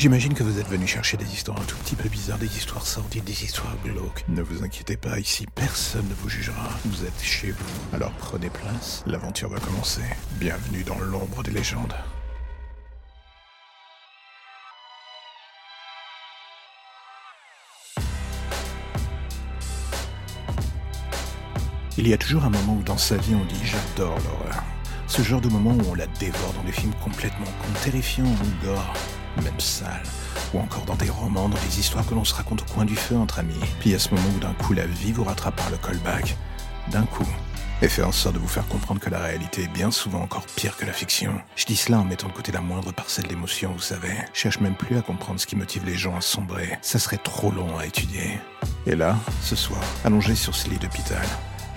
[0.00, 2.86] J'imagine que vous êtes venu chercher des histoires un tout petit peu bizarres, des histoires
[2.86, 4.24] sordides, des histoires glauques.
[4.28, 6.70] Ne vous inquiétez pas, ici personne ne vous jugera.
[6.86, 7.94] Vous êtes chez vous.
[7.94, 10.00] Alors prenez place, l'aventure va commencer.
[10.38, 11.92] Bienvenue dans l'ombre des légendes.
[21.98, 24.64] Il y a toujours un moment où dans sa vie on dit j'adore l'horreur.
[25.08, 28.64] Ce genre de moment où on la dévore dans des films complètement cons, terrifiants ou
[28.64, 28.94] gore,
[29.42, 30.02] même sales,
[30.54, 32.96] ou encore dans des romans, dans des histoires que l'on se raconte au coin du
[32.96, 33.54] feu entre amis.
[33.80, 36.36] Puis a ce moment où d'un coup la vie vous rattrape par le callback,
[36.90, 37.28] d'un coup,
[37.82, 40.44] et fait en sorte de vous faire comprendre que la réalité est bien souvent encore
[40.56, 41.32] pire que la fiction.
[41.56, 44.12] Je dis cela en mettant de côté la moindre parcelle d'émotion, vous savez.
[44.34, 46.78] Je cherche même plus à comprendre ce qui motive les gens à sombrer.
[46.82, 48.38] Ça serait trop long à étudier.
[48.86, 51.26] Et là, ce soir, allongé sur ce lit d'hôpital,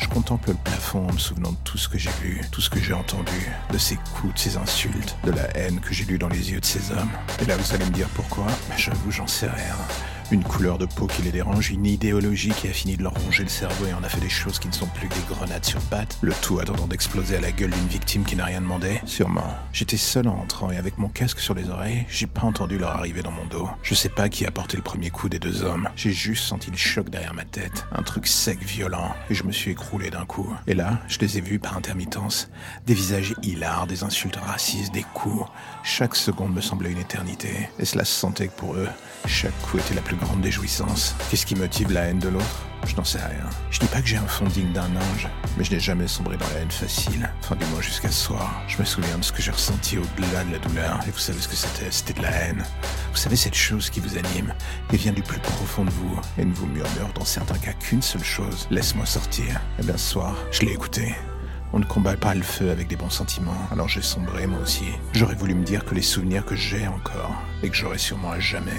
[0.04, 2.70] je contemple le plafond en me souvenant de tout ce que j'ai vu, tout ce
[2.70, 6.18] que j'ai entendu, de ces coups, de ces insultes, de la haine que j'ai lue
[6.18, 7.10] dans les yeux de ces hommes.
[7.42, 8.46] Et là, vous allez me dire pourquoi?
[8.78, 9.76] J'avoue, j'en sais rien.
[10.34, 13.44] Une couleur de peau qui les dérange, une idéologie qui a fini de leur ronger
[13.44, 15.80] le cerveau et en a fait des choses qui ne sont plus des grenades sur
[15.80, 19.46] pattes, le tout attendant d'exploser à la gueule d'une victime qui n'a rien demandé Sûrement.
[19.74, 22.96] J'étais seul en entrant et avec mon casque sur les oreilles, j'ai pas entendu leur
[22.96, 23.70] arrivée dans mon dos.
[23.84, 25.88] Je sais pas qui a porté le premier coup des deux hommes.
[25.96, 29.52] J'ai juste senti le choc derrière ma tête, un truc sec, violent, et je me
[29.52, 30.52] suis écroulé d'un coup.
[30.66, 32.50] Et là, je les ai vus par intermittence.
[32.88, 35.46] Des visages hilars, des insultes racistes, des coups.
[35.96, 37.70] Chaque seconde me semblait une éternité.
[37.78, 38.90] Et cela se sentait que pour eux,
[39.28, 41.14] chaque coup était la plus grande des jouissances.
[41.30, 42.66] Qu'est-ce qui motive la haine de l'autre?
[42.88, 43.48] Je n'en sais rien.
[43.70, 46.36] Je dis pas que j'ai un fond digne d'un ange, mais je n'ai jamais sombré
[46.36, 47.30] dans la haine facile.
[47.42, 48.64] Enfin, du moins jusqu'à ce soir.
[48.68, 51.00] Je me souviens de ce que j'ai ressenti au-delà de la douleur.
[51.08, 51.92] Et vous savez ce que c'était?
[51.92, 52.64] C'était de la haine.
[53.12, 54.52] Vous savez cette chose qui vous anime
[54.92, 58.02] et vient du plus profond de vous et ne vous murmure dans certains cas qu'une
[58.02, 58.68] seule chose.
[58.72, 59.62] Laisse-moi sortir.
[59.78, 61.14] Eh bien, ce soir, je l'ai écouté.
[61.76, 64.86] On ne combat pas le feu avec des bons sentiments, alors j'ai sombré moi aussi.
[65.14, 67.34] J'aurais voulu me dire que les souvenirs que j'ai encore,
[67.64, 68.72] et que j'aurai sûrement à jamais,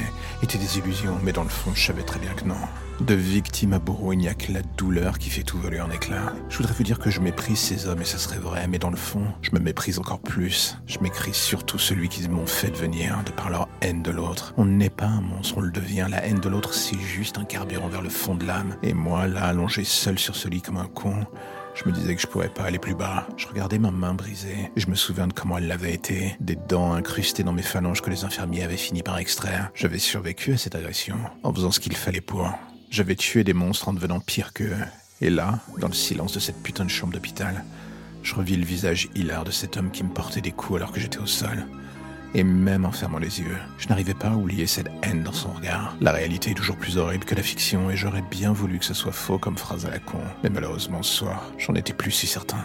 [0.44, 2.54] étaient des illusions, mais dans le fond, je savais très bien que non.
[3.00, 5.90] De victime à bourreau, il n'y a que la douleur qui fait tout voler en
[5.90, 6.32] éclats.
[6.48, 8.90] Je voudrais vous dire que je méprise ces hommes, et ça serait vrai, mais dans
[8.90, 10.78] le fond, je me méprise encore plus.
[10.86, 14.54] Je méprise surtout celui qu'ils m'ont fait devenir, de par leur haine de l'autre.
[14.56, 16.06] On n'est pas un monstre, on le devient.
[16.08, 18.76] La haine de l'autre, c'est juste un carburant vers le fond de l'âme.
[18.84, 21.26] Et moi, là, allongé seul sur ce lit comme un con,
[21.74, 23.26] je me disais que je pourrais pas aller plus bas.
[23.36, 26.36] Je regardais ma main brisée et je me souviens de comment elle l'avait été.
[26.40, 29.70] Des dents incrustées dans mes phalanges que les infirmiers avaient fini par extraire.
[29.74, 32.48] J'avais survécu à cette agression en faisant ce qu'il fallait pour.
[32.90, 34.76] J'avais tué des monstres en devenant pire qu'eux.
[35.20, 37.64] Et là, dans le silence de cette putain de chambre d'hôpital,
[38.22, 41.00] je revis le visage hilar de cet homme qui me portait des coups alors que
[41.00, 41.66] j'étais au sol.
[42.36, 45.52] Et même en fermant les yeux, je n'arrivais pas à oublier cette haine dans son
[45.52, 45.96] regard.
[46.00, 48.94] La réalité est toujours plus horrible que la fiction et j'aurais bien voulu que ce
[48.94, 50.18] soit faux comme phrase à la con.
[50.42, 52.64] Mais malheureusement ce soir, j'en étais plus si certain.